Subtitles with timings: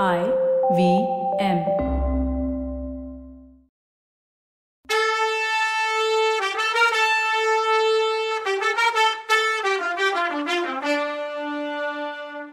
[0.00, 0.20] I
[0.76, 0.82] V
[1.38, 1.58] M.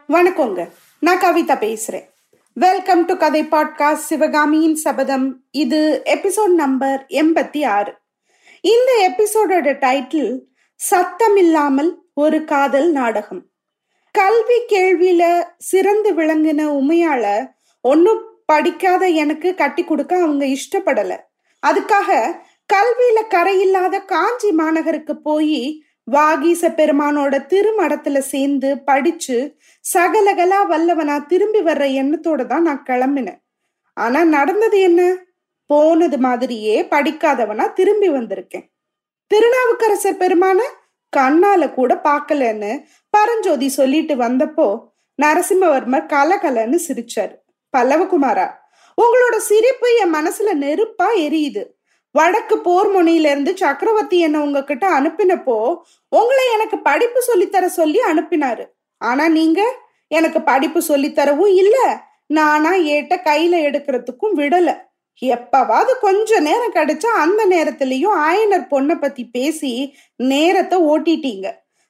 [0.07, 0.69] வணக்கங்க.
[0.99, 2.09] நான் கவிதா பேசுறேன்.
[2.53, 5.43] வெல்கம் டு கதை பாட்காஸ்ட் சிவகாமியின் சபதம்.
[5.51, 7.95] இது எபிசோட் நம்பர் எண்பத்தி ஆறு.
[8.61, 10.39] இந்த எபிசோடோட டைட்டில்
[10.91, 13.48] சத்தமில்லாமல் ஒரு காதல் நாடகம்.
[14.19, 15.23] கல்வி கேள்வியில
[15.57, 17.25] சிறந்து விளங்கின உமையால
[17.81, 21.13] ஒன்னும் படிக்காத எனக்கு கட்டி கொடுக்க அவங்க இஷ்டப்படல.
[21.67, 22.09] அதுக்காக
[22.73, 25.61] கல்வியில கரையில்லாத காஞ்சி மாநகருக்கு போய்
[26.03, 29.37] வாகீச பெருமானோட திருமடத்துல சேர்ந்து படிச்சு
[29.93, 33.39] சகலகலா வல்லவனா திரும்பி வர்ற எண்ணத்தோட தான் நான் கிளம்பினேன்.
[33.93, 35.01] ஆனா நடந்தது என்ன?
[35.65, 38.67] போனது மாதிரியே படிக்காதவனா திரும்பி வந்திருக்கேன்.
[39.31, 40.59] திருநாவுக்கரசர் பெருமான
[41.17, 44.67] கண்ணால கூட பார்க்கலன்னு பரஞ்சோதி சொல்லிட்டு வந்தப்போ
[45.21, 47.35] நரசிம்மவர்மர் கலகலன்னு சிரிச்சாரு.
[47.77, 48.47] பல்லவகுமாரா
[48.97, 51.63] உங்களோட சிரிப்பு என் மனசுல நெருப்பா எரியுது.
[52.11, 55.77] வடக்கு போர் முனையில இருந்து சக்கரவர்த்தி என்ன உங்ககிட்ட அனுப்பினப்போ
[56.09, 58.65] உங்களை எனக்கு படிப்பு சொல்லித்தர சொல்லி அனுப்பினாரு.
[58.97, 59.61] ஆனா நீங்க
[60.07, 61.77] எனக்கு படிப்பு சொல்லித்தரவும் இல்ல
[62.27, 64.69] நானா ஏட்ட கையில எடுக்கிறதுக்கும் விடல.
[65.21, 69.71] எப்பவாவது கொஞ்ச நேரம் கிடைச்சா அந்த நேரத்துலயும் ஆயனர் பொண்ணை பத்தி பேசி
[70.15, 71.47] நேரத்தை ஓட்டிட்டீங்க.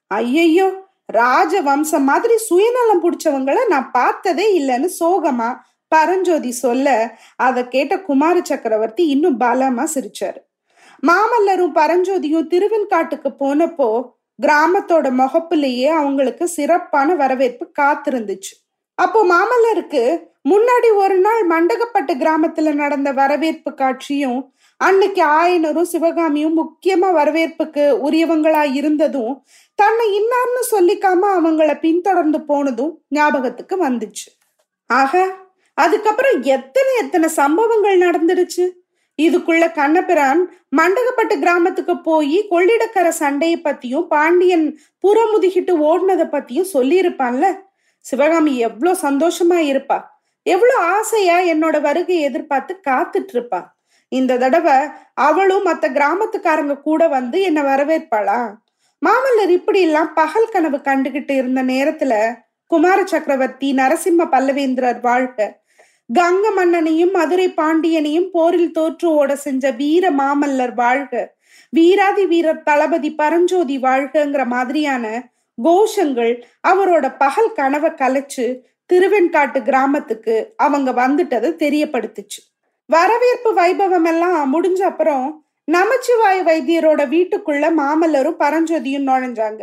[0.07, 0.67] ஐயையோ
[1.05, 5.49] ராஜ வம்சம் மாதிரி சுயநலம் பிடிச்சவங்கள நான் பார்த்ததே இல்லைன்னு சோகமா
[5.87, 10.39] பரஞ்சோதி சொல்ல அதை கேட்ட குமார சக்கரவர்த்தி இன்னும் பலமா சிரிச்சாரு.
[11.03, 13.89] மாமல்லரும் பரஞ்சோதியும் திருவெண்காட்டுக்கு போனப்போ
[14.39, 18.53] கிராமத்தோட முகப்புலயே அவங்களுக்கு சிறப்பான வரவேற்பு காத்திருந்துச்சு.
[18.95, 20.03] அப்போ மாமல்லருக்கு
[20.51, 24.39] முன்னாடி ஒரு நாள் மண்டகப்பட்டு கிராமத்துல நடந்த வரவேற்பு காட்சியும்
[24.77, 29.33] அன்னைக்கு ஆயனரும் சிவகாமியும் முக்கியமா வரவேற்புக்கு உரியவங்களா இருந்ததும்
[29.79, 34.27] தன்னை இன்னார்னு சொல்லிக்காம அவங்கள பின்தொடர்ந்து போனதும் ஞாபகத்துக்கு வந்துச்சு.
[34.89, 35.13] ஆக
[35.77, 38.65] அதுக்கப்புறம் எத்தனை எத்தனை சம்பவங்கள் நடந்துடுச்சு
[39.19, 40.41] இதுக்குள்ள கண்ணபிரான்
[40.77, 44.65] மண்டகப்பட்டு கிராமத்துக்கு போய் கொள்ளிடக்கர சண்டையை பத்தியும் பாண்டியன்
[45.03, 47.47] புறமுதுகிட்டு ஓடினதை பத்தியும் சொல்லியிருப்பான்ல?
[48.05, 49.99] சிவகாமி எவ்வளோ சந்தோஷமா இருப்பா.
[50.45, 53.61] எவ்வளோ ஆசையா என்னோட வருகை எதிர்பார்த்து காத்துட்டு இருப்பா
[54.11, 54.77] இந்த தடவை
[55.13, 58.39] அவளும் மத்த கிராமத்துக்காரங்க கூட வந்து என்ன வரவேற்பாளா?
[59.01, 62.13] மாமல்லர் இப்படி எல்லாம் பகல் கனவு கண்டுகிட்டு இருந்த நேரத்துல
[62.71, 65.37] குமார சக்கரவர்த்தி நரசிம்ம பல்லவேந்திரர் வாழ்க.
[66.09, 71.13] கங்க மன்னனையும் மதுரை பாண்டியனையும் போரில் தோற்று ஓட செஞ்ச வீர மாமல்லர் வாழ்க.
[71.69, 75.05] வீராதி வீரர் தளபதி பரஞ்சோதி வாழ்கங்கிற மாதிரியான
[75.57, 76.33] கோஷங்கள்
[76.67, 78.47] அவரோட பகல் கனவை கலைச்சு
[78.93, 82.39] திருவெண்காட்டு கிராமத்துக்கு அவங்க வந்துட்டதை தெரியப்படுத்துச்சு.
[82.85, 89.61] வரவேற்பு வைபவம் எல்லாம் முடிஞ்ச அப்புறம் நமச்சிவாய வைத்தியரோட வீட்டுக்குள்ள மாமல்லரும் பரஞ்சோதியும் நுழைஞ்சாங்க.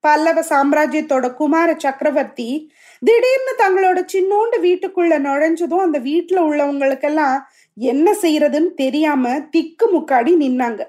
[0.00, 2.72] பல்லவ சாம்ராஜ்யத்தோட குமார சக்கரவர்த்தி
[3.02, 7.36] திடீர்னு தங்களோட சின்னோண்டு வீட்டுக்குள்ள நுழைஞ்சதும் அந்த வீட்டுல உள்ளவங்களுக்கெல்லாம்
[7.76, 10.82] என்ன செய்யறதுன்னு தெரியாம திக்கு முக்காடி நின்னாங்க.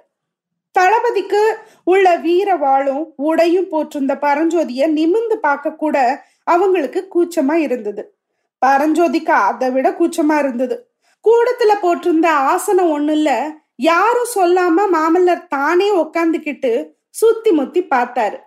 [0.75, 1.41] தளபதிக்கு
[1.83, 5.97] உள்ள வீர வாளும் உடையும் போற்றிருந்த பரஞ்சோதிய நிமிந்து பார்க்க கூட
[6.43, 8.15] அவங்களுக்கு கூச்சமா இருந்தது.
[8.65, 10.91] பரஞ்சோதிக்கு அதை விட கூச்சமா இருந்தது.
[11.25, 18.37] கூடத்துல போட்டிருந்த ஆசனம் ஒண்ணு இல்ல யாரும் சொல்லாம மாமல்லர் தானே உக்காந்துக்கிட்டு சுத்தி முத்தி பார்த்தாரு.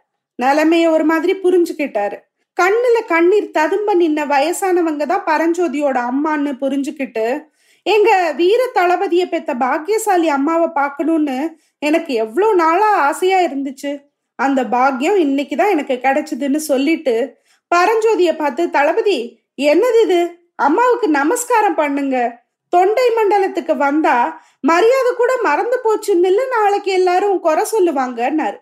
[0.43, 2.17] நிலைமைய ஒரு மாதிரி புரிஞ்சுக்கிட்டாரு.
[2.61, 7.45] கண்ணுல கண்ணீர் ததும்ப நின்ன வயசானவங்க தான் பரஞ்சோதியோட அம்மான்னு புரிஞ்சுக்கிட்டு
[7.83, 14.05] எங்க வீர தளபதிய பெத்த பாக்கியசாலி அம்மாவை பார்க்கணும்னு எனக்கு எவ்வளோ நாளா ஆசையா இருந்துச்சு.
[14.35, 17.37] அந்த பாக்கியம் இன்னைக்குதான் எனக்கு கிடைச்சதுன்னு சொல்லிட்டு
[17.75, 19.19] பரஞ்சோதிய பார்த்து தளபதி
[19.59, 20.21] என்னது இது?
[20.55, 22.45] அம்மாவுக்கு நமஸ்காரம் பண்ணுங்க.
[22.69, 28.57] தொண்டை மண்டலத்துக்கு வந்தா மரியாதை கூட மறந்து போச்சுன்னு இல்ல நாளைக்கு எல்லாரும் குறை சொல்லுவாங்கன்னாரு.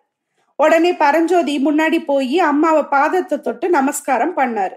[0.56, 4.76] உடனே பரஞ்சோதி முன்னாடி போய் அம்மாவை பாதத்தை தொட்டு நமஸ்காரம் பண்ணாரு.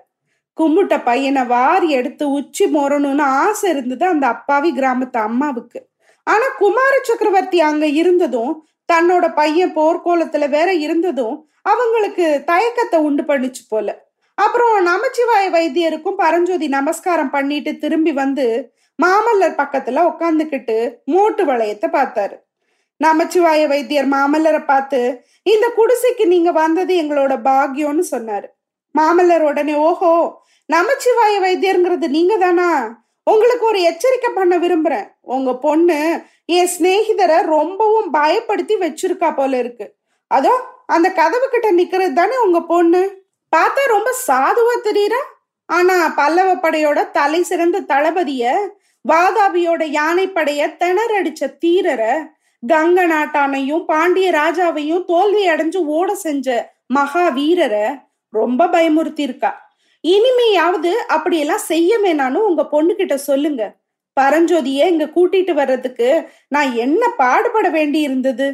[0.58, 5.80] கும்பிட்ட பையனை வாரி எடுத்து உச்சி மோறணும்னு ஆசை இருந்தது அந்த அப்பாவி கிராமத்து அம்மாவுக்கு.
[6.24, 8.54] ஆனா குமார சக்கரவர்த்தி அங்க இருந்ததும்
[8.94, 14.07] தன்னோட பையன் போர்க்கோலத்துல வேற இருந்ததும் அவங்களுக்கு தயக்கத்தை உண்டு பண்ணுச்சு போல.
[14.38, 18.46] அப்புறம் நமச்சிவாய வைத்தியருக்கும் பரஞ்சோதி நமஸ்காரம் பண்ணிட்டு திரும்பி வந்து
[19.00, 22.36] மாமல்லர் பக்கத்துல உட்காந்துக்கிட்டு மூட்டு வளையத்தை பார்த்தாரு.
[23.02, 25.00] நமச்சிவாய வைத்தியர் மாமல்லரை பார்த்து
[25.54, 28.48] இந்த குடிசைக்கு நீங்க வந்தது எங்களோட பாக்கியம்னு சொன்னாரு.
[28.96, 30.14] மாமல்லர் உடனே ஓஹோ
[30.70, 32.70] நமச்சிவாய வைத்தியருங்கிறது நீங்க தானா
[33.28, 35.08] உங்களுக்கு ஒரு எச்சரிக்கை பண்ண விரும்புறேன்.
[35.36, 36.00] உங்க பொண்ணு
[36.58, 39.86] என் சிநேகிதரை ரொம்பவும் பயப்படுத்தி வச்சிருக்கா போல இருக்கு.
[40.32, 40.54] அதோ
[40.96, 43.02] அந்த கதவு கிட்ட நிக்கிறது தானே உங்க பொண்ணு?
[43.54, 45.22] பார்த்தா ரொம்ப சாதுவா தெரியுறா?
[45.70, 48.44] ஆனா பல்லவ படையோட தலை சிறந்த தளபதிய
[49.06, 52.02] வாதாபியோட யானைப்படைய திணறடிச்ச தீரர
[52.64, 56.48] கங்க நாட்டானையும் பாண்டிய ராஜாவையும் தோல்வி அடைஞ்சு ஓட செஞ்ச
[56.88, 57.76] மகா வீரர
[58.34, 59.52] ரொம்ப பயமுறுத்தி இருக்கா
[60.04, 63.64] இனிமையாவது அப்படியெல்லாம் செய்ய வேணான்னு உங்க பொண்ணு கிட்ட சொல்லுங்க.
[64.18, 66.10] பரஞ்சோதிய இங்க கூட்டிட்டு வர்றதுக்கு
[66.48, 68.48] நான் என்ன பாடுபட வேண்டி இருந்தது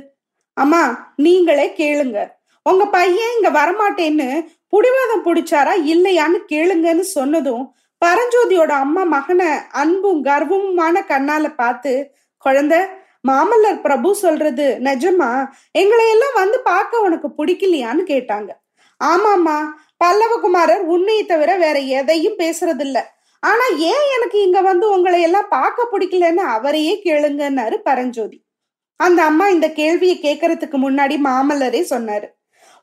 [0.57, 0.81] அம்மா
[1.15, 2.19] நீங்களே கேளுங்க.
[2.65, 4.29] உங்க பையன் இங்க வரமாட்டேன்னு
[4.73, 7.63] புடிவாதம் பிடிச்சாரா இல்லையான்னு கேளுங்கன்னு சொன்னதும்
[8.05, 11.93] பரஞ்சோதியோட அம்மா மகனை அன்பும் கர்வமுமான கண்ணால பார்த்து
[12.37, 12.79] குழந்தை
[13.27, 15.29] மாமல்லர் பிரபு சொல்றது நிஜமா?
[15.71, 18.49] எங்களை எல்லாம் வந்து பார்க்க உனக்கு பிடிக்கலையான்னு கேட்டாங்க.
[19.01, 19.57] ஆமாம்மா
[20.03, 22.99] பல்லவகுமாரர் உன்னையை தவிர வேற எதையும் பேசுறதில்ல.
[23.39, 28.37] ஆனா ஏன் எனக்கு இங்க வந்து உங்களை எல்லாம் பார்க்க பிடிக்கலன்னு அவரையே கேளுங்கன்னாரு பரஞ்சோதி.
[28.95, 32.27] அந்த அம்மா இந்த கேள்வியை கேட்கறதுக்கு முன்னாடி மாமல்லரே சொன்னாரு.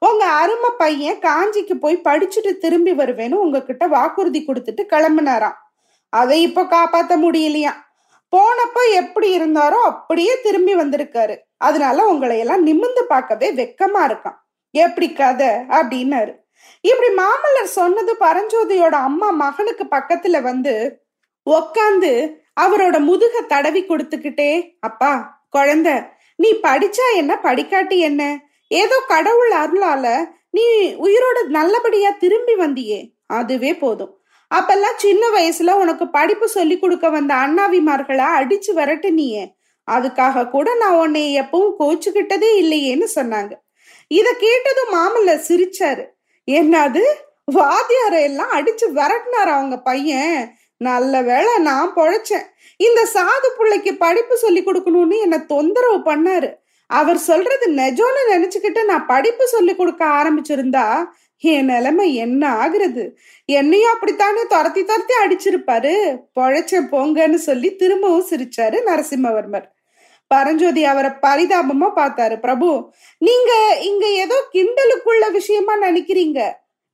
[0.02, 5.56] உங்க அருமை பையன் காஞ்சிக்கு போய் படிச்சுட்டு திரும்பி வருவேன்னு உங்ககிட்ட வாக்குறுதி கொடுத்துட்டு கிளம்புனாராம்.
[6.08, 7.72] அதை இப்போ காப்பாத்த முடியலையா?
[8.32, 11.36] போனப்ப எப்படி இருந்தாரோ அப்படியே திரும்பி வந்திருக்காரு.
[11.56, 14.38] அதனால உங்களை எல்லாம் நிமிந்து பார்க்கவே வெக்கமா இருக்கான்
[14.74, 15.48] எப்படி கதை?
[15.78, 16.32] அப்படின்னாரு.
[16.80, 20.74] இப்படி மாமல்லர் சொன்னது பரஞ்சோதியோட அம்மா மகனுக்கு பக்கத்துல வந்து
[21.46, 22.12] உக்காந்து
[22.60, 25.12] அவரோட முதுக தடவி கொடுத்துக்கிட்டே அப்பா
[25.56, 25.88] குழந்த
[26.36, 27.32] நீ படிச்சா என்ன?
[27.42, 28.22] படிக்காட்டி என்ன?
[28.70, 30.06] ஏதோ கடவுள் அருளால
[30.50, 30.64] நீ
[31.06, 33.00] உயிரோட நல்லபடியா திரும்பி வந்தியே.
[33.26, 34.12] அதுவே போதும்.
[34.50, 39.44] அப்பெல்லாம் சின்ன வயசுல உனக்கு படிப்பு சொல்லி கொடுக்க வந்த அண்ணாவிமார்களை அடிச்சு வரட்டு நீயே
[39.90, 43.52] அதுக்காக கூட நான் உன்னை எப்பவும் கோச்சுக்கிட்டதே இல்லையேன்னு சொன்னாங்க.
[44.08, 46.04] இத கேட்டதும் மாமல்ல சிரிச்சாரு.
[46.48, 47.02] என்னது?
[47.52, 50.54] வாத்தியார எல்லாம் அடிச்சு விரட்டினார் அவங்க பையன்?
[50.76, 52.46] நல்ல வேலை நான் பொழைச்சேன்.
[52.76, 56.50] இந்த சாது பிள்ளைக்கு படிப்பு சொல்லி கொடுக்கணும்னு என்ன தொந்தரவு பண்ணாரு.
[56.90, 60.86] அவர் சொல்றது நெஜோன்னு நினைச்சுக்கிட்டு நான் படிப்பு சொல்லி கொடுக்க ஆரம்பிச்சிருந்தா
[61.42, 63.04] என் நிலைமை என்ன ஆகுறது?
[63.48, 65.92] என்னையும் அப்படித்தானே துரத்தி துரத்தி அடிச்சிருப்பாரு?
[66.40, 69.66] பொழைச்ச போங்கன்னு சொல்லி திரும்பவும் சிரிச்சாரு நரசிம்மவர்மர்.
[70.30, 72.36] பரஞ்சோதி அவரை பரிதாபமா பார்த்தாரு.
[72.40, 72.68] பிரபு
[73.18, 73.52] நீங்க
[73.82, 76.40] இங்க ஏதோ கிண்டலுக்குள்ள விஷயமா நினைக்கிறீங்க.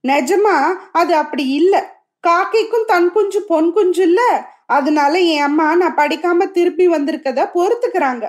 [0.03, 0.55] நிஜமா
[0.91, 1.75] அது அப்படி இல்ல.
[2.23, 4.21] காக்கைக்கும் தன் குஞ்சு பொன் குஞ்சு இல்ல.
[4.67, 8.25] அதனால என் அம்மா நான் படிக்காம திருப்பி வந்திருக்கத பொறுத்துக்கிறாங்க.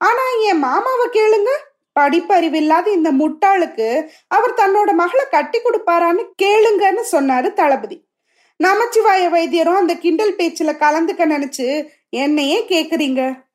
[0.00, 1.50] ஆனா என் மாமாவை கேளுங்க.
[1.98, 8.08] படிப்பறிவு இல்லாத இந்த முட்டாளுக்கு அவர் தன்னோட மகளை கட்டி கொடுப்பாரான்னு கேளுங்கன்னு சொன்னாரு தளபதி.
[8.56, 13.46] நமச்சிவாய வைத்தியரும் அந்த கிண்டல் பேச்சுல கலந்துக்க நினைச்சு என்னையே கேக்குறீங்க?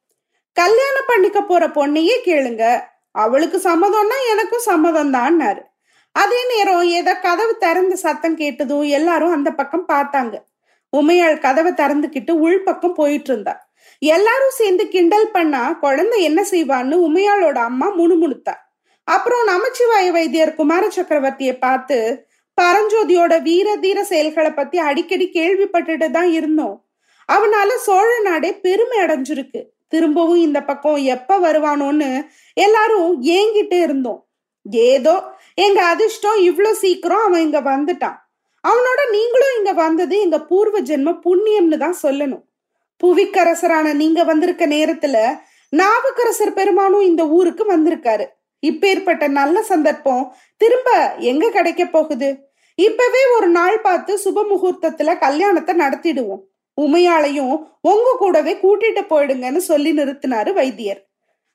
[0.54, 2.82] கல்யாணம் பண்ணிக்க போற பொண்ணையே கேளுங்க.
[3.12, 5.64] அவளுக்கு சம்மதம்னா எனக்கும் சம்மதம் தான்னாரு
[6.12, 10.36] அதே நேரம் ஏதோ கதவு திறந்த சத்தம் கேட்டதும் எல்லாரும் அந்த பக்கம் பார்த்தாங்க.
[10.98, 13.65] உமையாள் கதவை திறந்துக்கிட்டு உள்பக்கம் போயிட்டு இருந்தா.
[14.02, 18.56] எல்லாரும் சேர்ந்து கிண்டல் பண்ணா குழந்தை என்ன செய்வான்னு உமையாளோட அம்மா முணுமுணுத்தா.
[19.08, 21.98] அப்புறம் நமச்சிவாய வைத்தியர் குமார சக்கரவர்த்திய பார்த்து
[22.58, 26.76] பரஞ்சோதியோட வீர தீர செயல்களை பத்தி அடிக்கடி கேள்விப்பட்டுட்டு தான் இருந்தோம்.
[27.30, 29.62] அவனால சோழ நாடே பெருமை அடைஞ்சிருக்கு.
[29.94, 32.10] திரும்பவும் இந்த பக்கம் எப்ப வருவானோன்னு
[32.58, 34.22] எல்லாரும் ஏங்கிட்டு இருந்தோம்.
[34.92, 35.16] ஏதோ
[35.66, 38.18] எங்க அதிர்ஷ்டம் இவ்வளோ சீக்கிரம் அவன் இங்க வந்துட்டான்.
[38.64, 42.44] அவனோட நீங்களும் இங்க வந்தது எங்க பூர்வ ஜென்ம புண்ணியம்னு தான் சொல்லணும்.
[43.04, 45.18] புவிக்கரசரான நீங்க வந்திருக்க நேரத்துல
[45.70, 48.26] நாவுக்கரசர் பெருமானும் இந்த ஊருக்கு வந்திருக்காரு.
[48.68, 52.30] இப்பேற்பட்ட நல்ல சந்தர்ப்பம் திரும்ப எங்க கிடைக்க போகுது?
[52.76, 56.42] இப்பவே ஒரு நாள் பார்த்து சுப முகூர்த்தத்துல கல்யாணத்தை நடத்திடுவோம்.
[56.82, 61.02] உமையாளையும் உங்க கூடவே கூட்டிட்டு போயிடுங்கன்னு சொல்லி நிறுத்தினாரு வைத்தியர்.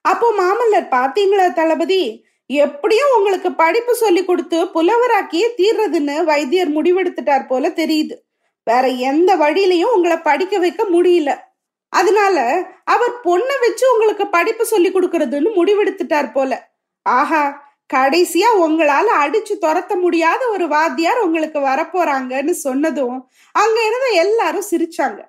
[0.00, 2.24] அப்போ மாமல்லர் பாத்தீங்களா தளபதி?
[2.46, 8.14] எப்படியும் உங்களுக்கு படிப்பு சொல்லி கொடுத்து புலவராக்கியே தீர்றதுன்னு வைத்தியர் முடிவெடுத்துட்டார் போல தெரியுது.
[8.70, 11.30] வேற எந்த வழியிலையும் உங்களை படிக்க வைக்க முடியல.
[11.92, 12.36] அதனால
[12.94, 16.52] அவர் பொண்ணை வச்சு உங்களுக்கு படிப்பு சொல்லி கொடுக்கறதுன்னு முடிவெடுத்துட்டார் போல.
[17.06, 17.42] ஆஹா
[17.90, 23.16] கடைசியா உங்களால அடிச்சு துரத்த முடியாத ஒரு வாத்தியார் உங்களுக்கு வரப்போறாங்கன்னு சொன்னதும்
[23.54, 25.20] அங்க இருந்த எல்லாரும் சிரிச்சாங்க.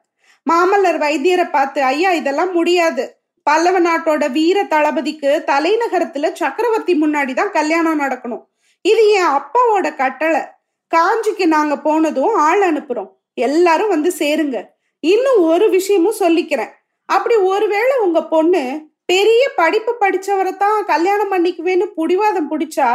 [0.45, 3.03] மாமல்லர் வைத்தியரை பார்த்து ஐயா இதெல்லாம் முடியாது.
[3.47, 8.43] பல்லவ நாட்டோட வீர தளபதிக்கு தலைநகரத்துல சக்கரவர்த்தி முன்னாடி தான் கல்யாணம் நடக்கணும்.
[8.85, 10.43] இது என் அப்பாவோட கட்டளை.
[10.91, 13.11] காஞ்சிக்கு நாங்க போனதும் ஆள் அனுப்புறோம்.
[13.33, 14.57] எல்லாரும் வந்து சேருங்க.
[14.99, 16.71] இன்னும் ஒரு விஷயமும் சொல்லிக்கிறேன்.
[17.05, 18.63] அப்படி ஒருவேளை உங்க பொண்ணு
[19.05, 22.89] பெரிய படிப்பு படிச்சவரை தான் கல்யாணம் பண்ணிக்குவேன்னு புடிவாதம் பிடிச்சா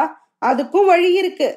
[0.44, 1.48] அதுக்கும் வழி இருக்கு.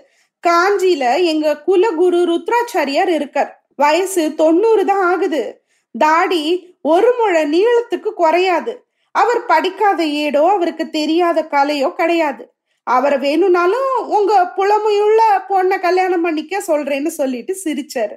[0.48, 3.52] காஞ்சியில எங்க குலகுரு ருத்ராச்சாரியார் இருக்கார்.
[3.76, 5.64] வயசு தொண்ணூறு தான் ஆகுது.
[5.92, 6.44] தாடி
[6.82, 8.74] ஒரு முழை நீளத்துக்கு குறையாது.
[9.12, 12.44] அவர் படிக்காத ஏடோ அவருக்கு தெரியாத கலையோ கிடையாது.
[12.84, 18.16] அவரை வேணும்னாலும் உங்க புலமையுள்ள பொண்ணை கல்யாணம் பண்ணிக்க சொல்றேன்னு சொல்லிட்டு சிரிச்சாரு.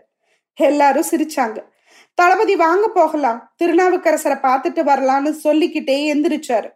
[0.55, 1.59] எல்லாரும் சிரிச்சாங்க.
[2.15, 3.55] தளபதி வாங்க போகலாம்.
[3.63, 6.71] திருநாவுக்கரசரை பார்த்துட்டு வரலான்னு சொல்லிக்கிட்டே எந்திரிச்சாரு.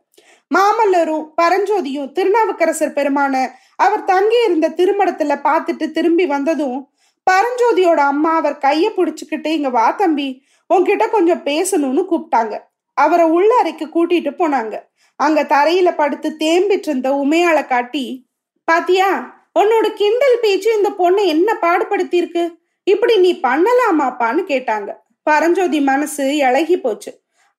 [0.54, 6.90] மாமல்லரும் பரஞ்சோதியும் திருநாவுக்கரசர் பெருமான அவர் தங்கி இருந்த திருமணத்துல பார்த்துட்டு திரும்பி வந்ததும்
[7.30, 10.42] பரஞ்சோதியோட அம்மா அவர் கைய பிடிச்சுக்கிட்டு இங்க வா தம்பி
[10.74, 12.58] உன்கிட்ட கொஞ்சம் பேசணும்னு கூப்பிட்டாங்க.
[12.94, 14.80] அவரை உள்ள அறைக்கு கூட்டிட்டு போனாங்க.
[15.16, 18.28] அங்க தரையில படுத்து தேம்பிட்டு இருந்த உமையாளை காட்டி
[18.64, 24.90] பாத்தியா உன்னோட கிண்டல் பேச்சு இந்த பொண்ணை என்ன பாடுபடுத்தி இருக்கு இப்படி நீ பண்ணலாமாப்பான்னு கேட்டாங்க.
[25.22, 27.10] பரஞ்சோதி மனசு இழகி போச்சு.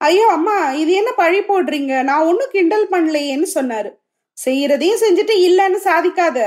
[0.01, 1.93] ஐயோ அம்மா இது என்ன பழி போடுறீங்க?
[2.09, 3.89] நான் ஒன்றும் கிண்டல் பண்ணலையேன்னு சொன்னாரு.
[4.37, 6.37] செய்யறதையும் செஞ்சுட்டு இல்லைன்னு சாதிக்காத.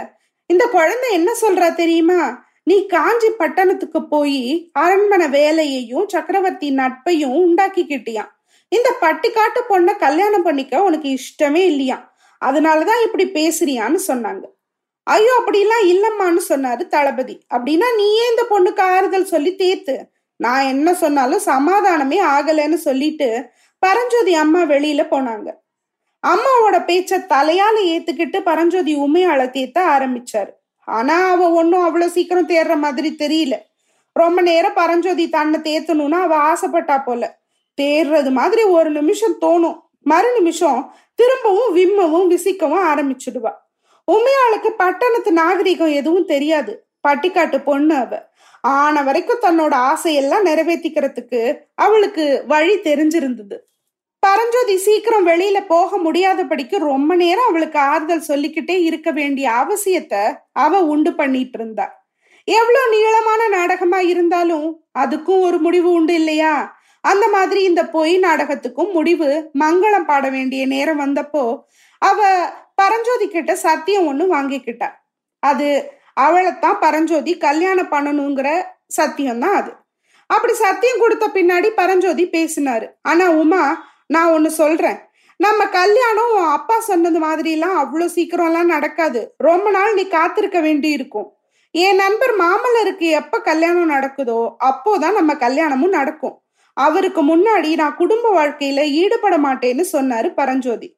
[0.51, 2.21] இந்த குழந்தை என்ன சொல்றா தெரியுமா?
[2.69, 4.41] நீ காஞ்சி பட்டணத்துக்கு போய்
[4.83, 8.31] அரண்மனை வேலையையும் சக்கரவர்த்தி நட்பையும் உண்டாக்கிக்கிட்டியான்
[8.73, 11.99] இந்த பட்டிக்காட்டு பொண்ணை கல்யாணம் பண்ணிக்க உனக்கு இஷ்டமே இல்லையா
[12.43, 14.45] அதனாலதான் இப்படி பேசுறியான்னு சொன்னாங்க.
[15.13, 17.35] ஐயோ அப்படிலாம் இல்லம்மான்னு சொன்னாரு தளபதி.
[17.55, 19.95] அப்படின்னா நீயே இந்த பொண்ணுக்கு ஆறுதல் சொல்லி தேத்து?
[20.41, 23.29] நான் என்ன சொன்னாலும் சமாதானமே ஆகலைன்னு சொல்லிட்டு
[23.83, 25.49] பரஞ்சோதி அம்மா வெளியில போனாங்க.
[26.25, 30.53] அம்மாவோட பேச்ச தலையால ஏத்துக்கிட்டு பரஞ்சோதி உமையால தேத்த ஆரம்பிச்சாரு.
[30.89, 33.57] ஆனா அவ ஒன்னும் அவ்வளவு சீக்கிரம் தேர்ற மாதிரி தெரியல.
[34.17, 37.23] ரொம்ப நேரம் பரஞ்சோதி தன்னை தேத்தணும்னா அவ ஆசைப்பட்டா போல.
[37.79, 39.79] தேர்றது மாதிரி ஒரு நிமிஷம் தோணும்.
[40.03, 40.81] மறு நிமிஷம்
[41.15, 43.53] திரும்பவும் விம்மவும் விசிக்கவும் ஆரம்பிச்சிடுவா.
[44.13, 46.87] உமையாளுக்கு பட்டணத்து நாகரிகம் எதுவும் தெரியாது.
[47.09, 48.29] பட்டிக்காட்டு பொண்ணு அவ.
[48.61, 53.57] ஆன வரைக்கும் தன்னோட ஆசையெல்லாம் நிறைவேற்றிக்கிறதுக்கு அவளுக்கு வழி தெரிஞ்சிருந்தது.
[54.19, 61.15] பரஞ்சோதி சீக்கிரம் வெளியில போக முடியாதபடிக்கு ரொம்ப நேரம் அவளுக்கு ஆறுதல் சொல்லிக்கிட்டே இருக்க வேண்டிய அவசியத்தை அவ உண்டு
[61.15, 62.09] பண்ணிட்டு இருந்தா.
[62.45, 66.79] எவ்வளவு நீளமான நாடகமா இருந்தாலும் அதுக்கும் ஒரு முடிவு உண்டு இல்லையா?
[67.01, 71.63] அந்த மாதிரி இந்த பொய் நாடகத்துக்கும் முடிவு மங்களம் பாட வேண்டிய நேரம் வந்தப்போ
[71.99, 72.49] அவ
[72.83, 74.89] பரஞ்சோதி கிட்ட சத்தியம் ஒண்ணு வாங்கிக்கிட்டா.
[75.43, 75.69] அது
[76.21, 78.49] அவளைத்தான் பரஞ்சோதி கல்யாணம் பண்ணணுங்கிற
[78.99, 79.73] சத்தியம் தான் அது.
[80.31, 82.87] அப்படி சத்தியம் கொடுத்த பின்னாடி பரஞ்சோதி பேசினாரு.
[83.03, 83.63] ஆனா உமா
[84.07, 84.99] நான் ஒன்னு சொல்றேன்.
[85.41, 89.21] நம்ம கல்யாணம் உன் அப்பா சொன்னது மாதிரி எல்லாம் அவ்வளவு சீக்கிரம் எல்லாம் நடக்காது.
[89.49, 91.29] ரொம்ப நாள் நீ காத்திருக்க வேண்டி இருக்கும்
[91.75, 96.37] என் நண்பர் மாமல்லருக்கு எப்ப கல்யாணம் நடக்குதோ அப்போதான் நம்ம கல்யாணமும் நடக்கும்.
[96.77, 100.89] அவருக்கு முன்னாடி நான் குடும்ப வாழ்க்கையில ஈடுபட மாட்டேன்னு சொன்னாரு பரஞ்சோதி.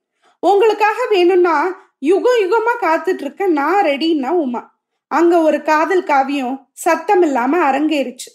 [0.43, 1.57] உங்களுக்காக வேணும்னா
[1.99, 4.63] யுகம் யுகமா காத்துட்டு இருக்க நான் ரெடின்னா உமா.
[5.11, 8.31] அங்க ஒரு காதல் காவியம் சத்தம் இல்லாம அரங்கேறிச்சு.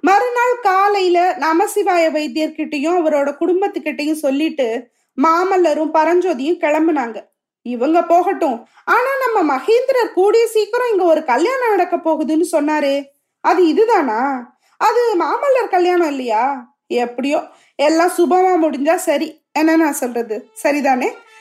[0.00, 4.68] மறுநாள் காலையில நமசிவாய வைத்தியர்கிட்டையும் அவரோட குடும்பத்துக்கிட்டையும் சொல்லிட்டு
[5.18, 7.18] மாமல்லரும் பரஞ்சோதியும் கிளம்புனாங்க.
[7.62, 8.58] இவங்க போகட்டும்.
[8.84, 12.94] ஆனா நம்ம மகேந்திரர் கூடிய சீக்கிரம் இங்க ஒரு கல்யாணம் நடக்க போகுதுன்னு சொன்னாரே.
[13.44, 14.20] அது இதுதானா?
[14.76, 16.44] அது மாமல்லர் கல்யாணம் இல்லையா?
[16.86, 17.40] எப்படியோ
[17.74, 19.28] எல்லாம் சுபமா முடிஞ்சா சரி.
[19.52, 20.36] என்ன நான் சொல்றது?
[20.62, 21.08] சரிதானே?